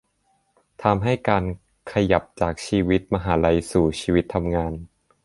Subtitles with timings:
[0.83, 1.43] ทำให้การ
[1.91, 4.73] ขยับจากชีวิตมหาลัยมาสู่ชีวิตทำงาน